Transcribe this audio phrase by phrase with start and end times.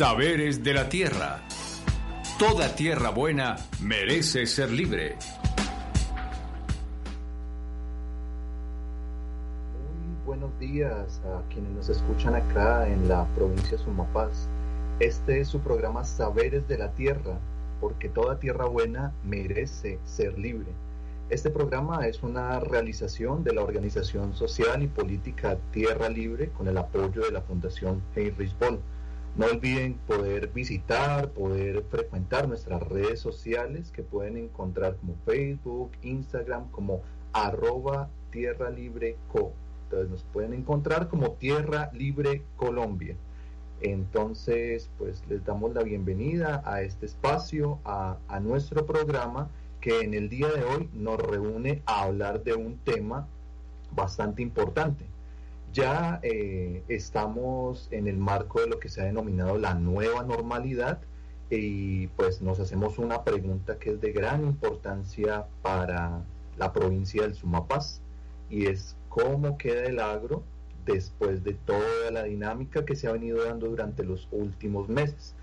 [0.00, 1.42] Saberes de la Tierra.
[2.38, 5.18] Toda tierra buena merece ser libre.
[9.74, 14.48] Muy buenos días a quienes nos escuchan acá en la provincia de Sumapaz.
[15.00, 17.38] Este es su programa Saberes de la Tierra,
[17.78, 20.68] porque toda tierra buena merece ser libre.
[21.28, 26.78] Este programa es una realización de la organización social y política Tierra Libre con el
[26.78, 28.80] apoyo de la Fundación Heinrich Boll.
[29.36, 36.70] No olviden poder visitar, poder frecuentar nuestras redes sociales que pueden encontrar como Facebook, Instagram,
[36.70, 37.00] como
[37.32, 39.52] arroba Tierra Libre Co.
[39.84, 43.16] Entonces nos pueden encontrar como Tierra Libre Colombia.
[43.80, 49.48] Entonces, pues les damos la bienvenida a este espacio, a, a nuestro programa
[49.80, 53.26] que en el día de hoy nos reúne a hablar de un tema
[53.92, 55.06] bastante importante.
[55.72, 60.98] Ya eh, estamos en el marco de lo que se ha denominado la nueva normalidad
[61.48, 66.22] y pues nos hacemos una pregunta que es de gran importancia para
[66.58, 68.00] la provincia del Sumapaz
[68.48, 70.42] y es cómo queda el agro
[70.86, 75.34] después de toda la dinámica que se ha venido dando durante los últimos meses.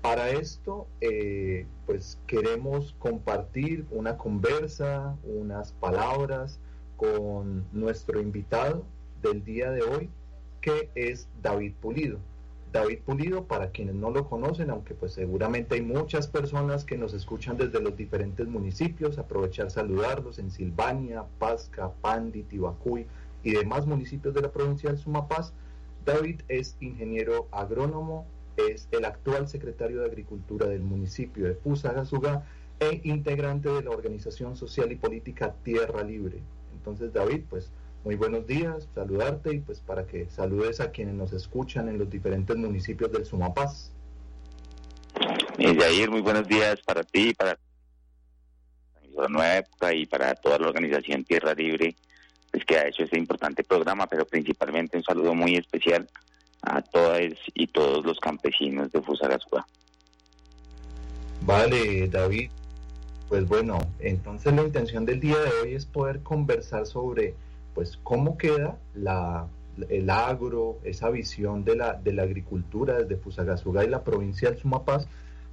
[0.00, 6.58] Para esto, eh, pues queremos compartir una conversa, unas palabras
[6.96, 8.84] con nuestro invitado
[9.22, 10.10] del día de hoy,
[10.60, 12.18] que es David Pulido.
[12.72, 17.14] David Pulido, para quienes no lo conocen, aunque pues seguramente hay muchas personas que nos
[17.14, 23.06] escuchan desde los diferentes municipios, aprovechar saludarlos en Silvania, Pasca, Pandi, Tibacuy
[23.42, 25.54] y demás municipios de la provincia del Sumapaz.
[26.04, 32.44] David es ingeniero agrónomo, es el actual secretario de Agricultura del municipio de Fusagasugá
[32.80, 36.42] e integrante de la organización social y política Tierra Libre.
[36.74, 37.70] Entonces, David, pues
[38.04, 42.08] muy buenos días, saludarte y pues para que saludes a quienes nos escuchan en los
[42.08, 43.90] diferentes municipios del Sumapaz.
[45.58, 47.58] Eh, Jair, muy buenos días para ti, para
[49.14, 51.96] la nueva época y para toda la organización Tierra Libre,
[52.52, 56.08] pues que ha hecho este importante programa, pero principalmente un saludo muy especial
[56.62, 57.20] a todas
[57.54, 59.66] y todos los campesinos de Fusagasugá.
[61.42, 62.50] Vale, David.
[63.28, 67.34] Pues bueno, entonces la intención del día de hoy es poder conversar sobre
[67.78, 68.76] pues cómo queda
[69.88, 74.58] el agro, esa visión de la, de la agricultura desde Fusagasugá y la provincia del
[74.58, 75.06] Sumapaz.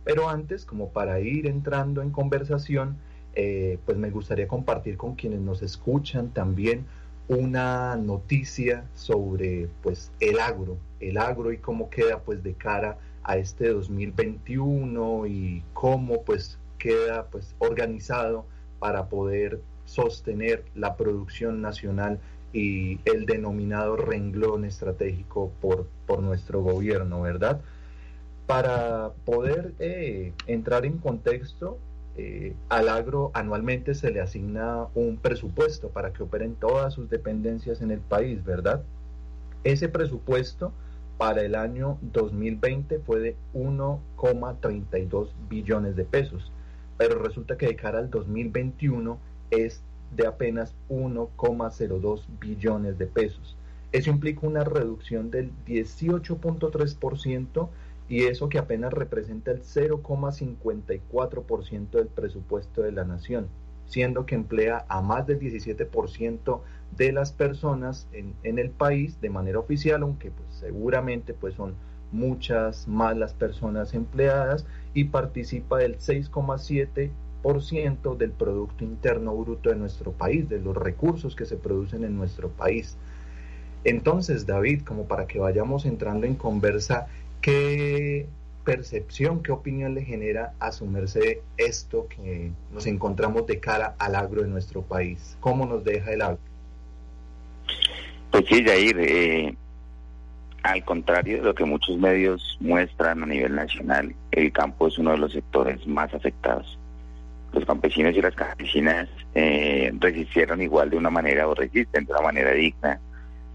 [0.04, 2.98] Pero antes, como para ir entrando en conversación,
[3.36, 6.88] eh, pues me gustaría compartir con quienes nos escuchan también
[7.28, 13.38] una noticia sobre pues el agro, el agro y cómo queda pues de cara a
[13.38, 18.48] este 2021 y cómo pues queda pues organizado
[18.80, 22.20] para poder sostener la producción nacional
[22.54, 27.62] y el denominado renglón estratégico por, por nuestro gobierno, ¿verdad?
[28.48, 31.78] Para poder eh, entrar en contexto,
[32.18, 37.82] eh, al agro anualmente se le asigna un presupuesto para que operen todas sus dependencias
[37.82, 38.84] en el país, ¿verdad?
[39.66, 40.72] Ese presupuesto
[41.18, 46.52] para el año 2020 fue de 1,32 billones de pesos,
[46.98, 49.18] pero resulta que de cara al 2021
[49.52, 49.82] es
[50.16, 53.58] de apenas 1,02 billones de pesos.
[53.92, 57.68] Eso implica una reducción del 18.3%
[58.08, 63.48] y eso que apenas representa el 0,54% del presupuesto de la nación,
[63.88, 66.60] siendo que emplea a más del 17%
[66.98, 71.74] de las personas en, el país de manera oficial, aunque pues, seguramente pues, son
[72.12, 77.10] muchas más las personas empleadas y participa del 6,7%
[78.18, 82.50] del Producto Interno Bruto de nuestro país, de los recursos que se producen en nuestro
[82.50, 82.98] país.
[83.84, 87.08] Entonces, David, como para que vayamos entrando en conversa,
[87.46, 88.26] ¿Qué
[88.64, 94.48] percepción, qué opinión le genera asumirse esto que nos encontramos de cara al agro de
[94.48, 95.38] nuestro país?
[95.42, 96.40] ¿Cómo nos deja el agro?
[98.32, 99.56] Pues sí, Jair, eh,
[100.64, 105.12] al contrario de lo que muchos medios muestran a nivel nacional, el campo es uno
[105.12, 106.80] de los sectores más afectados.
[107.56, 112.22] Los campesinos y las campesinas eh, resistieron igual de una manera o resisten de una
[112.22, 113.00] manera digna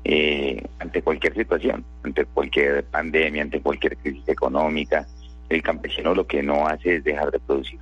[0.05, 5.07] eh, ante cualquier situación, ante cualquier pandemia, ante cualquier crisis económica.
[5.51, 7.79] El campesino lo que no hace es dejar de producir.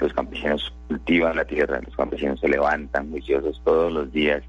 [0.00, 4.42] Los campesinos cultivan la tierra, los campesinos se levantan juiciosos todos los días,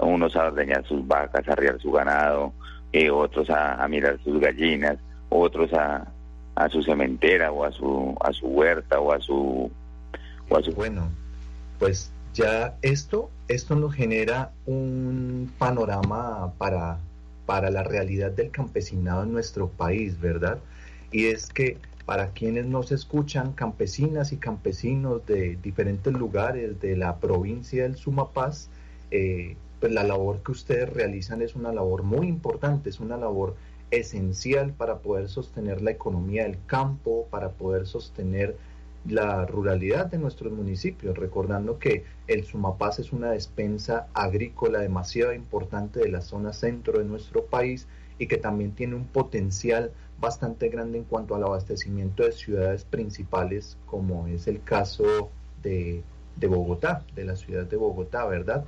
[0.00, 2.52] unos a ordeñar sus vacas, a arriar su ganado,
[2.92, 4.98] eh, otros a, mirar sus gallinas,
[5.30, 6.06] otros a,
[6.54, 9.68] a su cementera o a su, a su huerta o a su...
[10.74, 11.08] Bueno,
[11.78, 16.98] pues ya esto, esto nos genera un panorama para,
[17.46, 20.58] para la realidad del campesinado en nuestro país, ¿verdad?
[21.10, 27.18] y es que para quienes nos escuchan, campesinas y campesinos de diferentes lugares de la
[27.18, 28.68] provincia del Sumapaz,
[29.10, 33.56] eh, pues la labor que ustedes realizan es una labor muy importante, es una labor
[33.90, 38.56] esencial para poder sostener la economía del campo, para poder sostener
[39.08, 46.00] la ruralidad de nuestros municipios, recordando que el Sumapaz es una despensa agrícola demasiado importante
[46.00, 47.86] de la zona centro de nuestro país
[48.18, 53.78] y que también tiene un potencial bastante grande en cuanto al abastecimiento de ciudades principales,
[53.86, 55.30] como es el caso
[55.62, 56.02] de,
[56.36, 58.64] de Bogotá, de la ciudad de Bogotá, ¿verdad?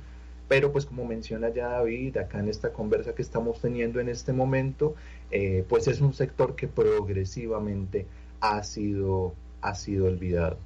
[0.47, 4.33] Pero pues como menciona ya David, acá en esta conversa que estamos teniendo en este
[4.33, 4.95] momento,
[5.29, 8.07] eh, pues es un sector que progresivamente
[8.39, 10.57] ha sido ha sido olvidado.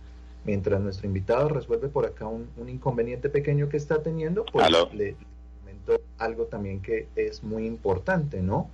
[0.46, 5.16] Mientras nuestro invitado resuelve por acá un, inconveniente pequeño que está teniendo, pues le,
[5.60, 8.70] comento algo también que es muy importante, ¿no?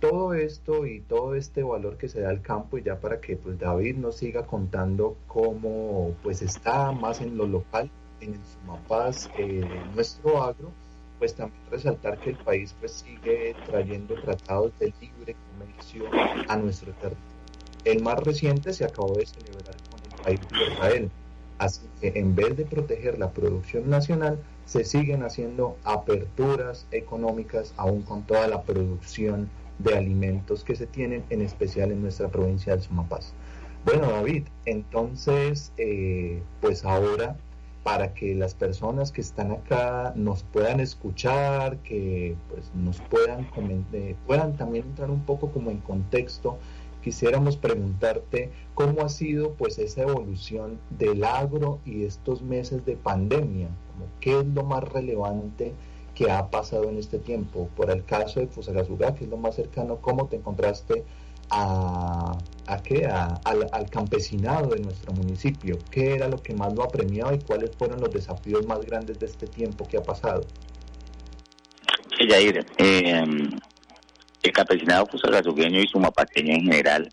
[0.00, 3.36] Todo esto y todo este valor que se da al campo, y ya para que
[3.36, 7.88] pues David nos siga contando cómo pues está más en lo local,
[8.20, 9.64] en Sumapaz, eh,
[9.94, 10.72] nuestro agro,
[11.20, 16.04] pues también resaltar que el país pues sigue trayendo tratados de libre comercio
[16.48, 17.31] a nuestro territorio
[17.84, 21.10] el más reciente se acabó de celebrar con el país de Israel.
[21.58, 28.02] Así que en vez de proteger la producción nacional, se siguen haciendo aperturas económicas aún
[28.02, 32.82] con toda la producción de alimentos que se tienen, en especial en nuestra provincia del
[32.82, 33.32] Sumapaz.
[33.84, 37.36] Bueno, David, entonces, eh, pues ahora,
[37.82, 43.48] para que las personas que están acá nos puedan escuchar, que pues nos puedan,
[43.92, 46.58] eh, puedan también entrar un poco como en contexto
[47.02, 53.68] quisiéramos preguntarte cómo ha sido pues esa evolución del agro y estos meses de pandemia,
[53.92, 55.74] como qué es lo más relevante
[56.14, 57.68] que ha pasado en este tiempo.
[57.76, 61.04] Por el caso de Fusagasugá, que es lo más cercano, ¿cómo te encontraste
[61.50, 63.06] a, a qué?
[63.06, 65.78] al, campesinado de nuestro municipio?
[65.90, 69.18] ¿Qué era lo que más lo ha premiado y cuáles fueron los desafíos más grandes
[69.18, 70.42] de este tiempo que ha pasado?
[72.18, 73.24] Sí, Jair, eh,
[74.42, 77.12] el campesinado fusagasugueño y sumapateño en general,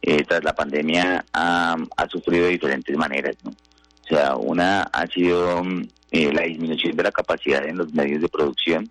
[0.00, 1.76] eh, tras la pandemia, ha,
[2.10, 3.36] sufrido de diferentes maneras.
[3.44, 3.50] ¿no?
[3.50, 8.22] O sea, una ha sido mm, eh, la disminución de la capacidad en los medios
[8.22, 8.90] de producción,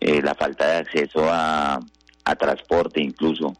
[0.00, 1.80] eh, la falta de acceso a,
[2.24, 3.56] a transporte incluso,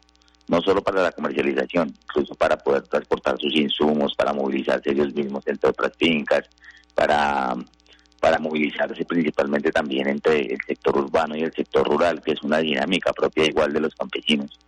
[0.47, 5.45] no solo para la comercialización, incluso para poder transportar sus insumos, para movilizarse ellos mismos
[5.47, 6.47] entre otras fincas,
[6.93, 7.55] para
[8.19, 12.59] para movilizarse principalmente también entre el sector urbano y el sector rural, que es una
[12.59, 14.59] dinámica propia igual de los campesinos.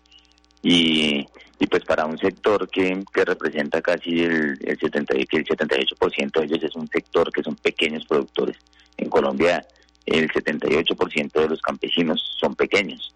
[0.62, 1.26] Y,
[1.60, 6.40] y pues para un sector que, que representa casi el, el, 70, que el 78%
[6.40, 8.58] de ellos es un sector que son pequeños productores.
[8.98, 9.66] En Colombia
[10.08, 13.14] el 78% de los campesinos son pequeños.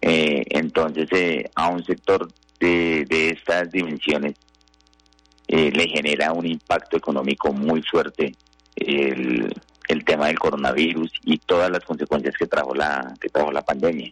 [0.00, 2.28] Eh, entonces eh, a un sector
[2.60, 4.34] de, de estas dimensiones
[5.48, 8.34] eh, le genera un impacto económico muy fuerte
[8.76, 9.54] el,
[10.04, 14.10] tema del coronavirus y todas las consecuencias que trajo la, que trajo la pandemia.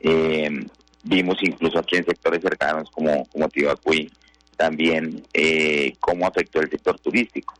[0.00, 0.66] Eh,
[1.02, 4.10] vimos incluso aquí en sectores cercanos como, como Tibacuí
[4.56, 7.54] también eh, cómo afectó el sector turístico.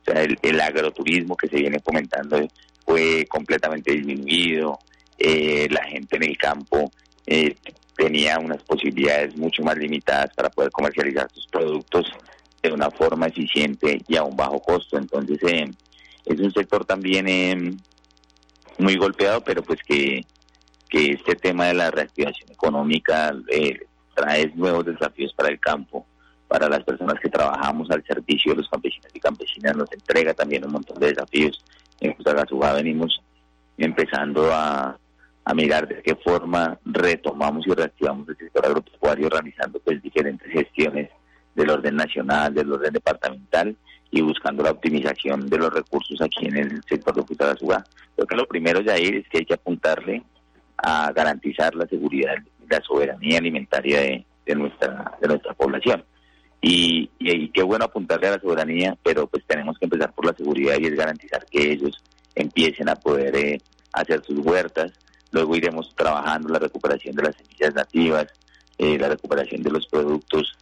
[0.00, 2.48] O sea, el, agroturismo que se viene comentando
[2.84, 4.78] fue completamente disminuido,
[5.18, 6.90] eh, la gente en el campo
[7.26, 7.54] eh,
[7.96, 12.06] tenía unas posibilidades mucho más limitadas para poder comercializar sus productos
[12.62, 14.96] de una forma eficiente y a un bajo costo.
[14.96, 15.70] Entonces, eh,
[16.28, 17.76] es un sector también eh,
[18.78, 20.24] muy golpeado, pero pues que,
[20.88, 23.78] que este tema de la reactivación económica eh,
[24.14, 26.06] trae nuevos desafíos para el campo,
[26.46, 30.64] para las personas que trabajamos al servicio de los campesinos y campesinas, nos entrega también
[30.64, 31.64] un montón de desafíos.
[32.00, 33.20] En Fusagasugá venimos
[33.76, 34.98] empezando a,
[35.44, 41.10] a mirar de qué forma retomamos y reactivamos el sector agropecuario, realizando pues diferentes gestiones
[41.54, 43.76] del orden nacional, del orden departamental
[44.10, 47.84] y buscando la optimización de los recursos aquí en el sector de Fusagasugá.
[48.14, 50.22] Creo que lo primero, Jair, es que hay que apuntarle
[50.76, 52.36] a garantizar la seguridad
[52.68, 56.04] la soberanía alimentaria de, de, nuestra, de nuestra población.
[56.60, 60.34] Y, y, qué bueno apuntarle a la soberanía, pero pues tenemos que empezar por la
[60.34, 62.02] seguridad y es garantizar que ellos
[62.34, 63.60] empiecen a poder eh,
[63.92, 64.92] hacer sus huertas.
[65.30, 68.26] Luego iremos trabajando la recuperación de las semillas nativas,
[68.76, 70.58] eh, la recuperación de los productos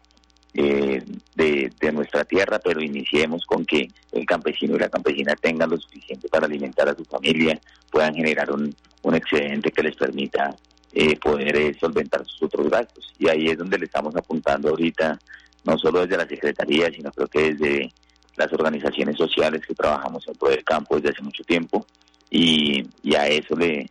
[0.56, 1.02] eh,
[1.34, 6.28] de, nuestra tierra, pero iniciemos con que el campesino y la campesina tengan lo suficiente
[6.28, 7.58] para alimentar a su familia,
[7.90, 10.54] puedan generar un, un excedente que les permita
[10.92, 13.12] eh, poder eh, solventar sus otros gastos.
[13.18, 15.18] Y ahí es donde le estamos apuntando ahorita,
[15.64, 17.92] no solo desde la Secretaría, sino creo que desde
[18.36, 21.86] las organizaciones sociales que trabajamos en todo el campo desde hace mucho tiempo,
[22.30, 22.82] y,
[23.14, 23.90] a eso le,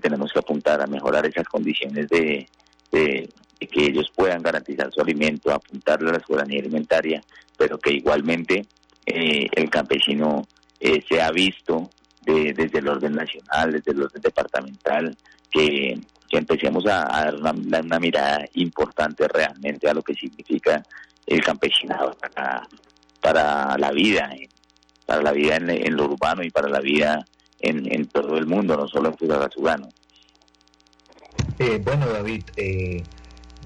[0.00, 2.46] tenemos que apuntar, a mejorar esas condiciones de,
[3.66, 7.22] que ellos puedan garantizar su alimento, apuntarle a la soberanía alimentaria,
[7.56, 8.66] pero que igualmente
[9.04, 10.46] eh, el campesino
[10.80, 11.90] eh, se ha visto
[12.24, 15.16] desde el orden nacional, desde el orden departamental,
[15.50, 15.98] que,
[16.30, 20.84] empecemos a, dar una, mirada importante realmente a lo que significa
[21.26, 22.68] el campesinado para,
[23.20, 24.30] para la vida,
[25.06, 27.24] para la vida en, lo urbano y para la vida
[27.60, 29.88] en, todo el mundo, no solo en Fusagasugano.
[31.58, 33.02] Eh, bueno, David, eh,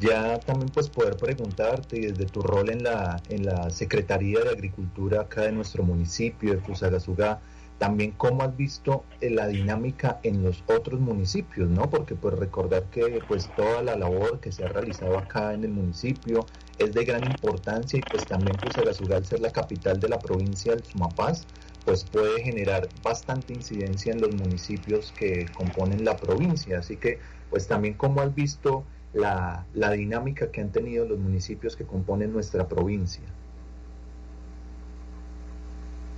[0.01, 5.23] ya también pues poder preguntarte desde tu rol en la, en la Secretaría de Agricultura
[5.23, 7.41] acá de nuestro municipio de Fusagasugá,
[7.79, 11.91] también cómo has visto eh, la dinámica en los otros municipios, ¿no?
[11.91, 15.71] Porque pues recordar que pues toda la labor que se ha realizado acá en el
[15.71, 16.47] municipio
[16.79, 20.73] es de gran importancia y pues también Fusagasugá al ser la capital de la provincia
[20.73, 21.45] del Sumapaz,
[21.85, 26.79] pues puede generar bastante incidencia en los municipios que componen la provincia.
[26.79, 27.19] Así que
[27.51, 28.85] pues también cómo has visto
[29.15, 33.23] la, la dinámica que han tenido los municipios que componen nuestra provincia.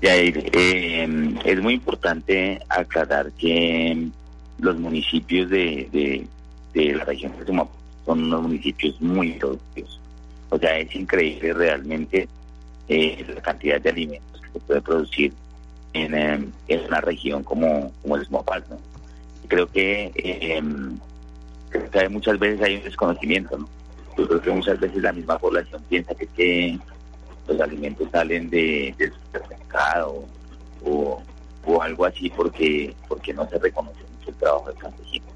[0.07, 4.09] Eh, es muy importante aclarar que
[4.59, 6.27] los municipios de,
[6.75, 7.75] de, la región de Sumapaz
[8.05, 9.99] son unos municipios muy productivos.
[10.51, 12.29] O sea, es increíble realmente
[12.89, 15.33] eh, la cantidad de alimentos que se puede producir
[15.95, 18.63] en, em, en una región como, como el Sumapaz.
[19.49, 20.61] Creo que eh,
[22.11, 23.69] muchas veces hay un desconocimiento, ¿no?
[24.55, 26.79] Muchas veces la misma población piensa que, que
[27.49, 30.25] los alimentos salen de, del supermercado
[30.85, 31.23] o,
[31.67, 35.27] o algo así porque porque no se reconoce mucho el trabajo del campesino.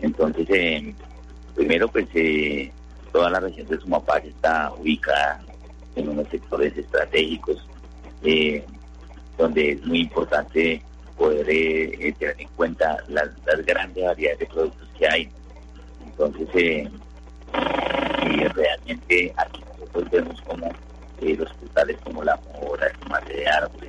[0.00, 0.94] Entonces, eh,
[1.54, 2.70] primero pues eh,
[3.12, 5.40] toda la región de Sumapaz está ubicada
[5.96, 7.66] en unos sectores estratégicos
[8.22, 8.64] eh,
[9.38, 10.82] donde es muy importante
[11.16, 15.28] poder tener en cuenta las, las grandes variedades de productos que hay
[16.18, 16.90] entonces, eh,
[18.52, 20.66] realmente aquí nosotros vemos como
[21.20, 23.88] eh, los frutales como la mora, el tomate de árbol,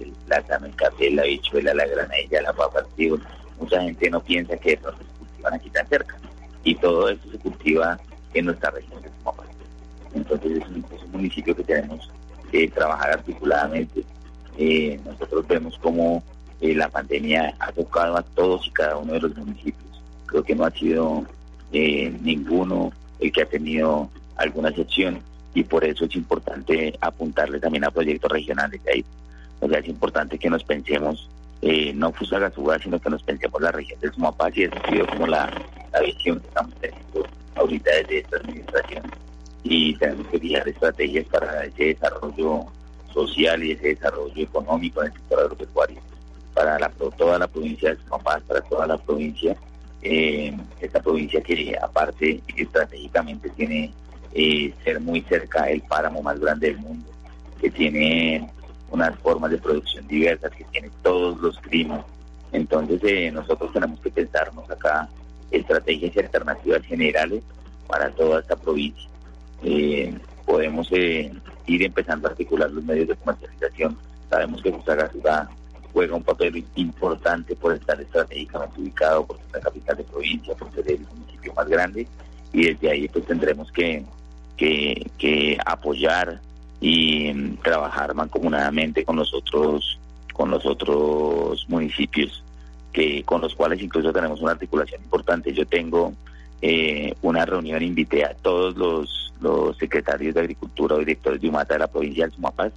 [0.00, 3.18] el plátano, el café, la bichuela, la granella, la papa, tío.
[3.58, 6.16] Mucha gente no piensa que eso se cultivan aquí tan cerca.
[6.64, 7.98] Y todo eso se cultiva
[8.34, 9.46] en nuestra región de Sumapaz.
[10.14, 12.10] Entonces es un, municipio que tenemos
[12.50, 14.04] que trabajar articuladamente.
[14.58, 16.22] Eh, nosotros vemos como
[16.60, 20.02] eh, la pandemia ha tocado a todos y cada uno de los municipios.
[20.26, 21.24] Creo que no ha sido
[21.74, 25.18] eh, ninguno el que ha tenido alguna excepción
[25.54, 29.04] y por eso es importante apuntarle también a proyectos regionales de ahí.
[29.60, 31.28] O sea, es importante que nos pensemos,
[31.62, 35.06] eh, no Fusagasugá, sino que nos pensemos la región del Sumapaz y eso ha sido
[35.06, 35.52] como la,
[36.04, 37.26] visión que estamos teniendo
[37.56, 39.02] ahorita desde esta administración
[39.64, 42.66] y tenemos que fijar estrategias para ese desarrollo
[43.12, 46.00] social y ese desarrollo económico en el sector agropecuario
[46.52, 49.56] para la, toda la provincia de Sumapaz, para toda la provincia
[50.04, 53.92] eh, esta provincia que aparte estratégicamente tiene
[54.34, 57.08] eh, ser muy cerca el páramo más grande del mundo,
[57.58, 58.46] que tiene
[58.90, 62.04] unas formas de producción diversas, que tiene todos los climas.
[62.52, 65.08] Entonces eh, nosotros tenemos que pensarnos acá
[65.50, 67.42] estrategias y alternativas generales
[67.88, 69.08] para toda esta provincia.
[69.62, 71.32] Eh, podemos ir
[71.66, 73.96] empezando a articular los medios de comercialización.
[74.28, 75.48] Sabemos que Fusagasugá
[75.94, 80.70] juega un papel importante por estar estratégicamente ubicado, por ser la capital de provincia, por
[80.74, 82.06] ser el municipio más grande
[82.52, 84.04] y desde ahí pues tendremos que,
[84.56, 86.40] que, apoyar
[86.80, 89.98] y mm, trabajar mancomunadamente con los otros
[90.32, 92.42] con los otros municipios
[92.92, 95.52] que con los cuales incluso tenemos una articulación importante.
[95.52, 96.12] Yo tengo
[96.60, 101.74] eh, una reunión, invité a todos los, los secretarios de Agricultura o directores de UMATA
[101.74, 102.72] de la provincia del Sumapaz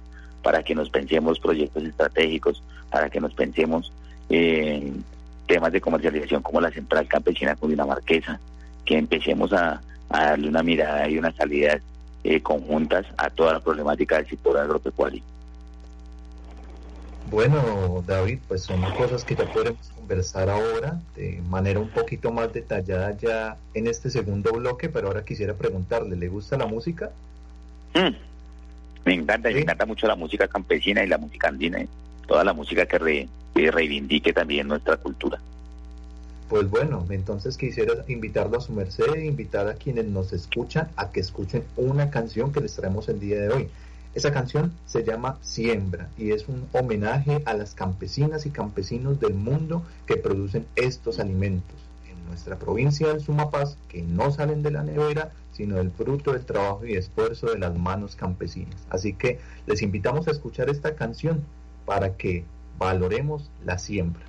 [0.48, 3.92] para que nos pensemos proyectos estratégicos, para que nos pensemos
[4.30, 5.04] en
[5.46, 8.40] temas de comercialización como la central campesina cundinamarquesa,
[8.86, 11.82] que empecemos a, darle una mirada y unas salidas
[12.24, 15.22] eh, conjuntas a toda la problemática del sector agropecuario.
[17.30, 22.54] Bueno, David, pues son cosas que ya podemos conversar ahora de manera un poquito más
[22.54, 27.10] detallada ya en este segundo bloque, pero ahora quisiera preguntarle, ¿le gusta la música?
[27.92, 28.37] Mm.
[29.08, 31.78] Me encanta, me encanta mucho la música campesina y la música andina,
[32.26, 35.40] toda la música que, reivindique también nuestra cultura.
[36.50, 41.10] Pues bueno, entonces quisiera invitarlo a su merced, e invitar a quienes nos escuchan a
[41.10, 43.68] que escuchen una canción que les traemos el día de hoy.
[44.14, 49.32] Esa canción se llama Siembra y es un homenaje a las campesinas y campesinos del
[49.32, 51.76] mundo que producen estos alimentos
[52.10, 56.44] en nuestra provincia del Sumapaz, que no salen de la nevera, sino el fruto del
[56.44, 58.76] trabajo y esfuerzo de las manos campesinas.
[58.90, 61.42] Así que les invitamos a escuchar esta canción
[61.84, 62.44] para que
[62.78, 64.22] valoremos la siembra.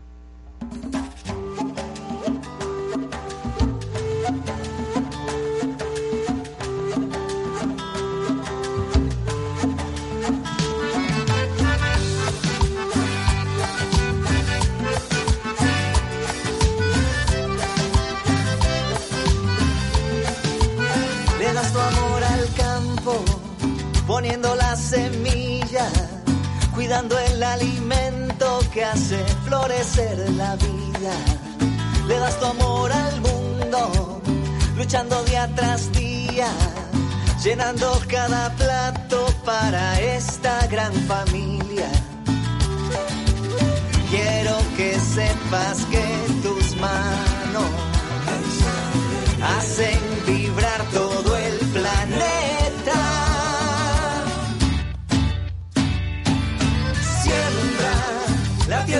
[26.90, 31.14] Cuidando el alimento que hace florecer la vida.
[32.08, 34.22] Le das tu amor al mundo,
[34.76, 36.48] luchando día tras día,
[37.44, 41.92] llenando cada plato para esta gran familia.
[44.10, 46.06] Quiero que sepas que
[46.42, 47.70] tus manos
[49.44, 50.09] hacen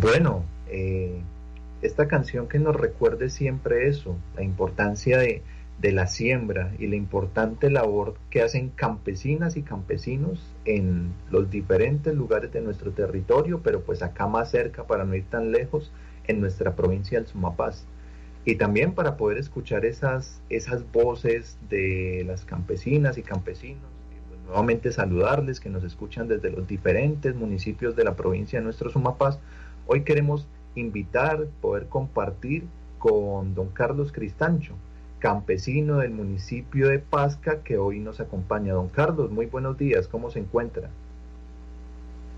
[0.00, 1.20] Bueno, eh,
[1.82, 5.42] esta canción que nos recuerde siempre eso, la importancia de,
[5.80, 12.14] de la siembra y la importante labor que hacen campesinas y campesinos en los diferentes
[12.14, 15.92] lugares de nuestro territorio, pero pues acá más cerca para no ir tan lejos,
[16.26, 17.84] en nuestra provincia del Sumapaz.
[18.44, 23.82] Y también para poder escuchar esas, esas voces de las campesinas y campesinos,
[24.28, 28.90] pues nuevamente saludarles que nos escuchan desde los diferentes municipios de la provincia de nuestro
[28.90, 29.38] Sumapaz.
[29.86, 32.66] Hoy queremos invitar, poder compartir
[32.98, 34.74] con don Carlos Cristancho,
[35.18, 38.72] campesino del municipio de Pasca, que hoy nos acompaña.
[38.72, 40.88] Don Carlos, muy buenos días, ¿cómo se encuentra?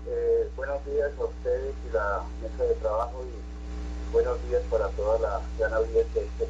[0.07, 5.19] Eh, buenos días a ustedes y la mesa de trabajo y buenos días para toda
[5.19, 6.47] la gran audiencia de este.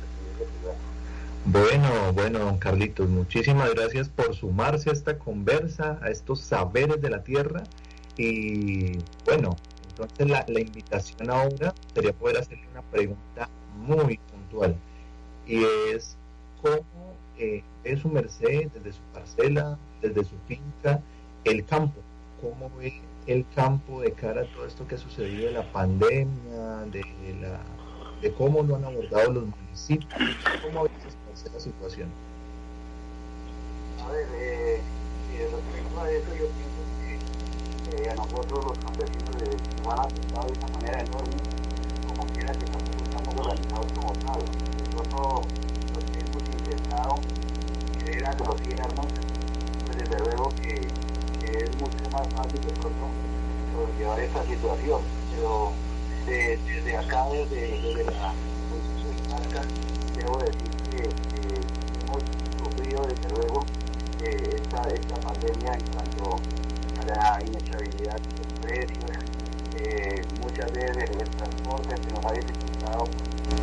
[1.46, 7.10] Bueno, bueno, don Carlitos, muchísimas gracias por sumarse a esta conversa, a estos saberes de
[7.10, 7.64] la tierra.
[8.18, 9.56] Y bueno,
[10.00, 14.76] entonces la, la invitación ahora sería poder hacerle una pregunta muy puntual.
[15.48, 16.16] Y es,
[16.62, 21.02] ¿cómo eh, ve su merced desde su parcela, desde su finca,
[21.44, 22.00] el campo?
[22.42, 26.86] ¿Cómo ve el campo de cara a todo esto que ha sucedido de la pandemia,
[26.92, 27.02] de,
[27.42, 27.60] la,
[28.22, 30.14] de cómo lo han abordado los municipios?
[30.64, 30.90] ¿Cómo ve
[31.34, 32.10] esa situación?
[34.06, 34.82] A ver, eh,
[35.40, 36.97] respecto a eso, yo pienso
[38.06, 39.58] a nosotros los campesinos de
[39.90, 41.38] han afectado de una manera enorme,
[42.08, 44.44] como quiera que nosotros estamos organizados como Estado.
[44.94, 45.46] Nosotros
[45.96, 47.16] los que hemos intentado
[48.00, 49.08] creer a los gobiernos,
[49.86, 50.88] pues desde luego que,
[51.48, 53.08] es mucho más fácil de pronto
[53.74, 55.02] sobrellevar esta situación.
[55.32, 55.72] Pero
[56.28, 58.34] de- desde acá, desde, la
[58.70, 61.10] posición de debo decir que,
[62.04, 62.24] hemos
[62.62, 63.66] sufrido desde luego
[64.22, 66.40] eh, esta, esta pandemia en cuanto
[67.08, 69.17] la inestabilidad de los precios,
[70.41, 73.08] muchas veces el transporte se nos ha dificultado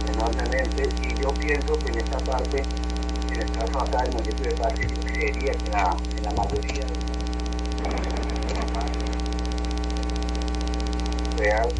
[0.08, 2.62] enormemente y yo pienso que en esta parte,
[3.32, 6.84] en el caso acá del municipio de Parque, yo creería que la, en la mayoría
[6.84, 7.14] de
[11.36, 11.73] real,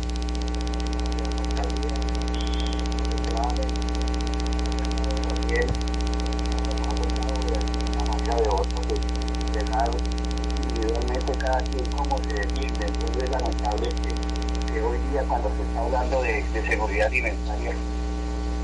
[17.14, 17.72] alimentaria,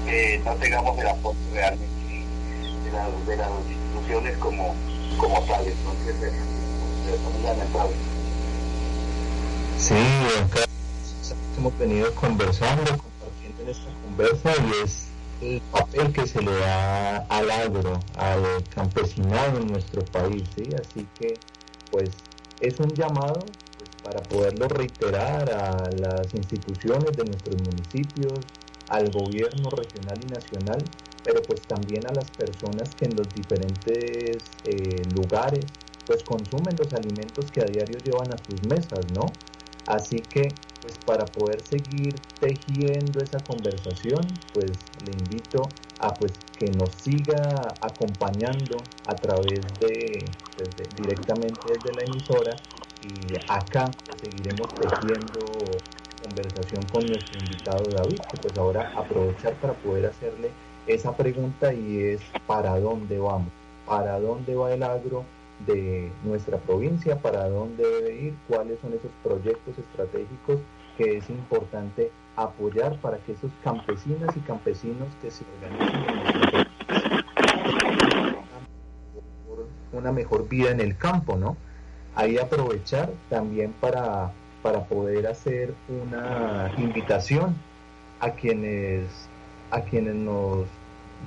[0.06, 2.26] que no tengamos el apoyo realmente
[3.26, 4.74] de, las instituciones como,
[5.16, 5.74] como tales.
[5.78, 7.94] Entonces, es muy lamentable.
[9.78, 10.64] Sí, acá
[11.56, 15.06] hemos venido conversando, compartiendo en esta conversa y es
[15.40, 20.68] el papel que se le da al agro, al campesinado en nuestro país, ¿sí?
[20.74, 21.34] Así que,
[21.90, 22.10] pues,
[22.60, 23.40] es un llamado
[24.10, 28.40] para poderlo reiterar a las instituciones de nuestros municipios,
[28.88, 30.82] al gobierno regional y nacional,
[31.22, 35.64] pero pues también a las personas que en los diferentes eh, lugares
[36.06, 39.26] pues consumen los alimentos que a diario llevan a sus mesas, ¿no?
[39.86, 40.48] Así que
[40.82, 44.72] pues para poder seguir tejiendo esa conversación, pues
[45.06, 45.62] le invito
[46.00, 50.24] a pues que nos siga acompañando a través de,
[50.96, 52.56] directamente desde la emisora
[53.02, 53.90] y acá
[54.22, 55.46] seguiremos tejiendo
[56.22, 60.50] conversación con nuestro invitado David, que pues ahora aprovechar para poder hacerle
[60.86, 63.48] esa pregunta y es ¿para dónde vamos?
[63.86, 65.24] ¿Para dónde va el agro
[65.66, 67.16] de nuestra provincia?
[67.16, 68.34] ¿Para dónde debe ir?
[68.48, 70.58] ¿Cuáles son esos proyectos estratégicos
[70.96, 76.66] que es importante apoyar para que esos campesinas y campesinos que se organizan
[79.92, 81.56] una mejor vida en el campo, ¿no?
[82.14, 87.56] Ahí aprovechar también para, para poder hacer una invitación
[88.20, 89.06] a quienes,
[89.70, 90.66] a quienes nos,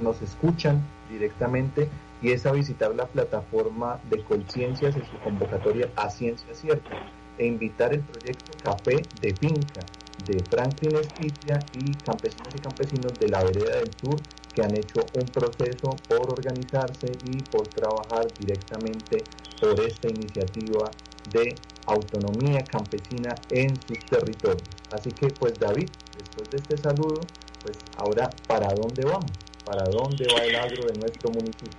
[0.01, 1.89] nos escuchan directamente
[2.21, 6.91] y es a visitar la plataforma de conciencias en su convocatoria a Ciencia Cierta
[7.37, 9.81] e invitar el proyecto Café de Finca
[10.25, 14.15] de Franklin Esquitia y campesinos y campesinos de la vereda del sur
[14.53, 19.23] que han hecho un proceso por organizarse y por trabajar directamente
[19.63, 20.91] por esta iniciativa
[21.31, 24.67] de autonomía campesina en sus territorios.
[24.91, 27.21] Así que pues David, después de este saludo,
[27.61, 29.31] pues ahora ¿para dónde vamos?
[29.63, 31.71] ¿Para dónde va el agro de nuestro municipio?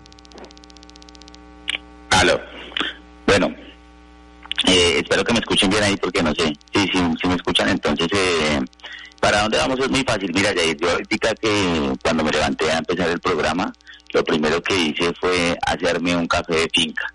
[2.10, 2.40] Aló.
[3.26, 3.54] Bueno,
[4.66, 6.56] eh, espero que me escuchen bien ahí porque no sé.
[6.72, 7.68] Sí, sí, sí me escuchan.
[7.68, 8.60] Entonces, eh,
[9.20, 9.78] ¿para dónde vamos?
[9.78, 10.32] Es muy fácil.
[10.32, 13.70] Mira, yo ahorita que cuando me levanté a empezar el programa,
[14.14, 17.12] lo primero que hice fue hacerme un café de finca.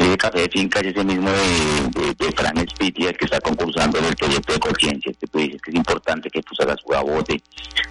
[0.00, 4.06] Ese café de finca es ese mismo de, de, Fran Spitia que está concursando en
[4.06, 7.42] el proyecto de conciencia, que tú dices que es importante que tú hagas su bote.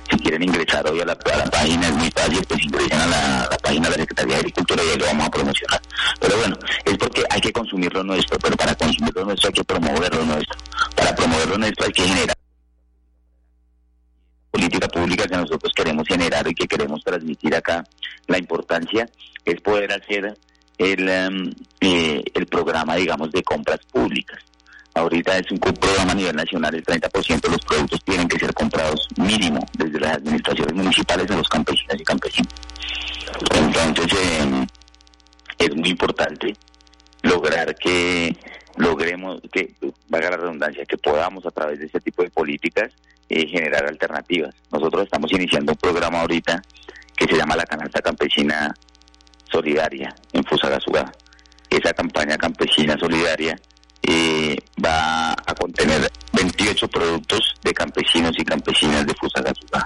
[0.09, 3.89] Si quieren ingresar hoy a la, página, es muy fácil, pues ingresen a la, página
[3.89, 5.81] de la Secretaría de Agricultura y ahí lo vamos a promocionar.
[6.19, 9.53] Pero bueno, es porque hay que consumir lo nuestro, pero para consumir lo nuestro hay
[9.53, 10.57] que promover lo nuestro.
[10.95, 12.35] Para promover lo nuestro hay que generar
[14.49, 17.83] política pública que nosotros queremos generar y que queremos transmitir acá.
[18.25, 19.07] La importancia
[19.45, 20.35] es poder hacer
[20.79, 24.39] el, em, eh, el programa, digamos, de compras públicas.
[24.95, 28.53] Ahorita es un programa a nivel nacional, el 30% de los productos tienen que ser
[28.53, 32.53] comprados mínimo desde las administraciones municipales a los campesinos y campesinos.
[33.53, 34.65] Entonces, em,
[35.59, 36.55] es muy importante
[37.21, 38.35] lograr que
[38.77, 39.75] logremos, que
[40.07, 42.91] valga la redundancia, que podamos a través de este tipo de políticas
[43.27, 44.55] eh, generar alternativas.
[44.71, 46.61] Nosotros estamos iniciando un programa ahorita
[47.15, 48.73] que se llama la canasta campesina
[49.51, 51.11] solidaria en Fusagasugá.
[51.69, 53.59] Esa campaña campesina solidaria
[54.01, 59.85] eh, va a contener 28 productos de campesinos y campesinas de Fusagasugá.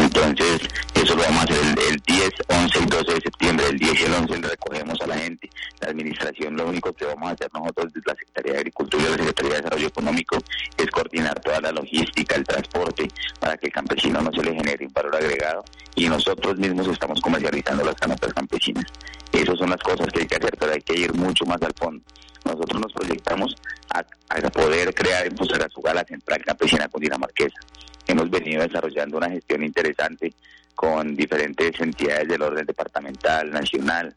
[0.00, 0.62] Entonces,
[0.94, 3.66] eso lo vamos a hacer el, 10, 11 y 12 de septiembre.
[3.68, 5.50] El 10 y el 11 le recogemos a la gente.
[5.80, 9.10] La administración, lo único que vamos a hacer nosotros desde la Secretaría de Agricultura y
[9.10, 10.38] la Secretaría de Desarrollo Económico
[10.78, 13.08] es coordinar toda la logística, el transporte,
[13.38, 15.64] para que el campesino no se le genere un valor agregado.
[15.94, 18.86] Y nosotros mismos estamos comercializando las canastas campesinas.
[19.32, 21.74] Esas son las cosas que hay que hacer, pero hay que ir mucho más al
[21.78, 22.02] fondo.
[22.46, 23.54] Nosotros nos proyectamos
[23.90, 24.02] a,
[24.50, 27.60] poder crear en Fusagasugá la central campesina cundinamarquesa
[28.06, 30.32] hemos venido desarrollando una gestión interesante
[30.74, 34.14] con diferentes entidades del orden departamental, nacional.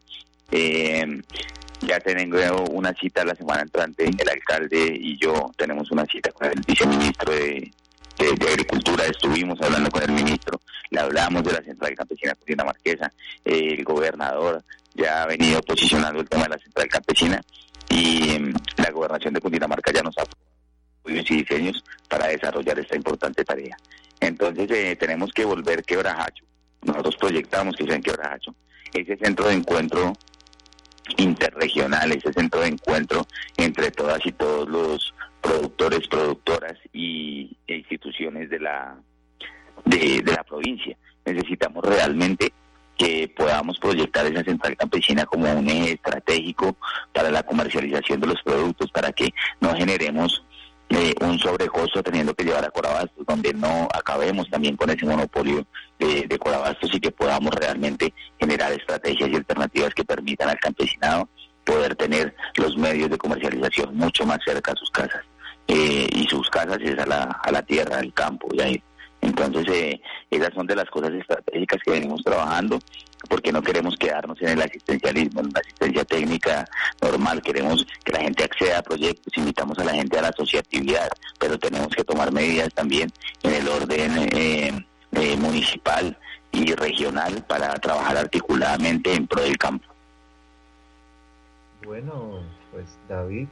[0.50, 1.22] Eh,
[1.80, 6.48] ya tengo una cita la semana entrante, el alcalde y yo tenemos una cita con
[6.48, 7.70] el viceministro de,
[8.16, 13.12] Agricultura, estuvimos hablando con el ministro, le hablamos de la Central Campesina Marquesa,
[13.44, 14.62] el gobernador
[14.94, 17.42] ya ha venido posicionando el tema de la Central Campesina
[17.90, 20.24] y mm, la gobernación de Cundinamarca ya nos ha
[21.06, 23.76] y diseños para desarrollar esta importante tarea.
[24.20, 26.44] Entonces eh, tenemos que volver Quebrajacho.
[26.82, 28.54] Nosotros proyectamos que sea en Quebrajacho.
[28.92, 30.12] Ese centro de encuentro
[31.16, 38.48] interregional, ese centro de encuentro entre todas y todos los productores, productoras y e instituciones
[38.48, 38.96] de la
[39.84, 40.96] de, de la provincia.
[41.24, 42.52] Necesitamos realmente
[42.96, 46.76] que podamos proyectar esa central campesina como un eje estratégico
[47.12, 50.44] para la comercialización de los productos, para que no generemos
[50.90, 55.66] eh, un sobrecosto teniendo que llevar a Corabastos, donde no acabemos también con ese monopolio
[55.98, 61.28] de, Corabastos y que podamos realmente generar estrategias y alternativas que permitan al campesinado
[61.64, 65.24] poder tener los medios de comercialización mucho más cerca a sus casas.
[65.66, 68.48] Eh, y sus casas es a la, a la tierra, al campo.
[68.52, 68.66] ¿ya?
[69.22, 72.78] Entonces, eh, esas son de las cosas estratégicas que venimos trabajando,
[73.28, 76.68] porque no queremos quedarnos en el asistencialismo, en la asistencia técnica
[77.00, 81.08] normal, queremos que la gente acceda a proyectos, invitamos a la gente a la asociatividad,
[81.38, 83.10] pero tenemos que tomar medidas también
[83.42, 86.16] en el orden eh, eh, municipal
[86.52, 89.86] y regional para trabajar articuladamente en pro del campo.
[91.84, 92.40] Bueno,
[92.72, 93.48] pues David,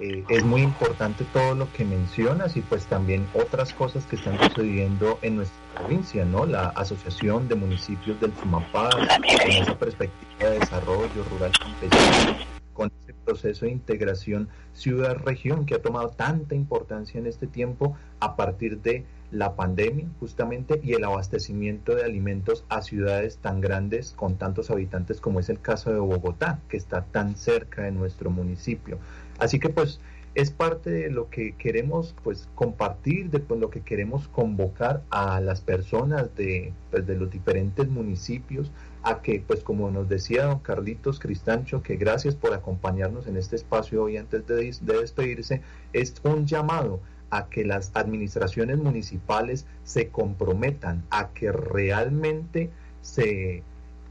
[0.00, 4.38] eh, es muy importante todo lo que mencionas y pues también otras cosas que están
[4.38, 6.46] sucediendo en nuestra provincia, ¿no?
[6.46, 12.36] La Asociación de Municipios del Sumapaz, con esa perspectiva de desarrollo rural campesino,
[12.72, 18.36] con ese proceso de integración ciudad-región que ha tomado tanta importancia en este tiempo a
[18.36, 24.36] partir de la pandemia justamente y el abastecimiento de alimentos a ciudades tan grandes con
[24.36, 28.98] tantos habitantes como es el caso de Bogotá, que está tan cerca de nuestro municipio.
[29.38, 30.00] Así que pues
[30.34, 35.40] es parte de lo que queremos pues compartir, de pues, lo que queremos convocar a
[35.40, 38.70] las personas de, pues, de los diferentes municipios
[39.02, 43.56] a que pues como nos decía don Carlitos Cristancho, que gracias por acompañarnos en este
[43.56, 45.60] espacio hoy antes de, de despedirse,
[45.92, 53.62] es un llamado a que las administraciones municipales se comprometan, a que realmente se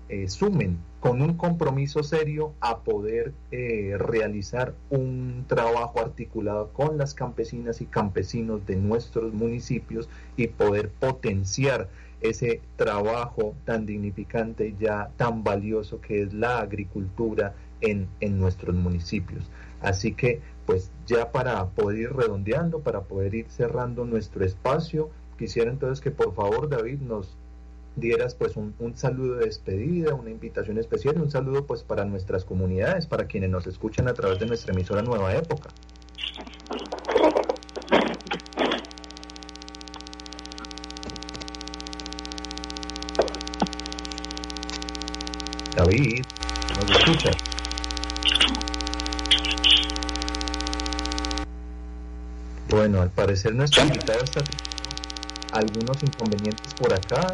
[0.09, 7.15] eh, sumen con un compromiso serio a poder eh, realizar un trabajo articulado con las
[7.15, 11.89] campesinas y campesinos de nuestros municipios y poder potenciar
[12.21, 18.75] ese trabajo tan dignificante y ya tan valioso que es la agricultura en, en nuestros
[18.75, 19.49] municipios.
[19.81, 25.09] Así que, pues ya para poder ir redondeando, para poder ir cerrando nuestro espacio,
[25.39, 27.35] quisiera entonces que por favor David nos
[27.95, 33.05] dieras pues un, saludo de despedida, una invitación especial un saludo pues para nuestras comunidades,
[33.05, 35.69] para quienes nos escuchan a través de nuestra emisora Nueva Época.
[45.75, 46.23] David,
[46.79, 47.37] ¿nos escuchas?
[52.69, 54.41] Bueno, al parecer nuestro invitado está
[55.51, 57.33] algunos inconvenientes por acá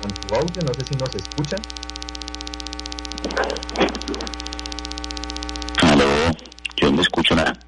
[0.00, 1.60] con, tu audio, no sé si nos escuchan.
[5.82, 6.06] Aló,
[6.76, 7.58] yo no escucho nada.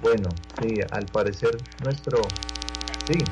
[0.00, 0.28] Bueno,
[0.60, 2.22] sí, al parecer nuestro...
[3.06, 3.24] Sí,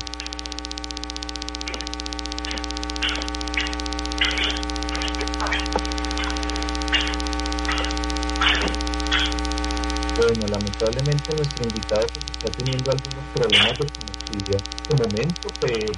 [10.16, 13.86] Bueno, lamentablemente nuestro invitado pues, está teniendo algunos problemas de
[14.36, 15.92] en este momento, pero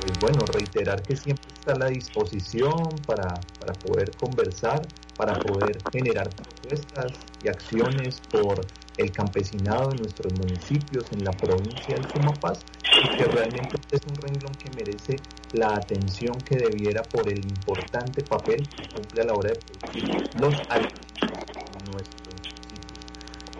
[0.00, 5.78] pues bueno, reiterar que siempre está a la disposición para, para poder conversar, para poder
[5.92, 8.60] generar propuestas y acciones por
[8.96, 12.60] el campesinado en nuestros municipios, en la provincia del Sumapaz,
[13.04, 15.16] y que realmente es un renglón que merece
[15.52, 20.30] la atención que debiera por el importante papel que cumple a la hora de producir
[20.40, 22.26] los alimentos en nuestro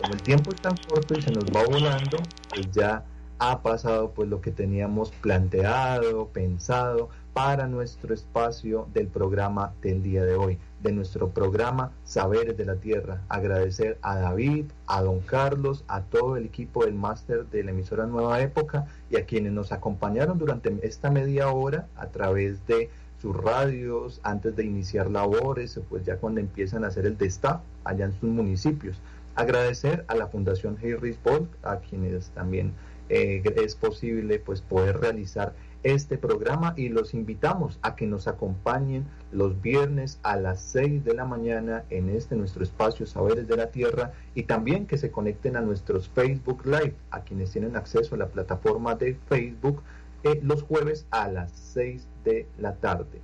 [0.03, 2.19] como el tiempo es tan corto y se nos va volando,
[2.51, 3.03] pues ya
[3.39, 10.25] ha pasado pues lo que teníamos planteado, pensado para nuestro espacio del programa del día
[10.25, 13.21] de hoy, de nuestro programa Saberes de la Tierra.
[13.29, 18.07] Agradecer a David, a don Carlos, a todo el equipo del máster de la emisora
[18.07, 22.89] Nueva Época y a quienes nos acompañaron durante esta media hora a través de
[23.21, 28.07] sus radios, antes de iniciar labores, pues ya cuando empiezan a hacer el destape allá
[28.07, 28.99] en sus municipios.
[29.35, 32.73] Agradecer a la Fundación Harris Bolt, a quienes también
[33.09, 39.07] eh, es posible pues poder realizar este programa y los invitamos a que nos acompañen
[39.31, 43.71] los viernes a las 6 de la mañana en este nuestro espacio Saberes de la
[43.71, 48.19] Tierra y también que se conecten a nuestros Facebook Live, a quienes tienen acceso a
[48.19, 49.83] la plataforma de Facebook
[50.25, 53.21] eh, los jueves a las 6 de la tarde.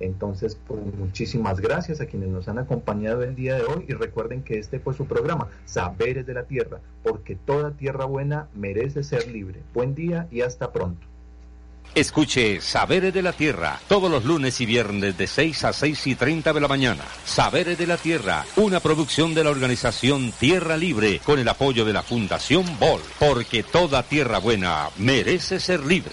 [0.00, 4.42] Entonces, pues, muchísimas gracias a quienes nos han acompañado el día de hoy y recuerden
[4.42, 9.28] que este fue su programa, Saberes de la Tierra, porque toda tierra buena merece ser
[9.28, 9.60] libre.
[9.74, 11.06] Buen día y hasta pronto.
[11.94, 16.14] Escuche Saberes de la Tierra todos los lunes y viernes de 6 a 6 y
[16.14, 17.02] 30 de la mañana.
[17.24, 21.92] Saberes de la Tierra, una producción de la organización Tierra Libre con el apoyo de
[21.92, 26.12] la Fundación Bol, porque toda tierra buena merece ser libre.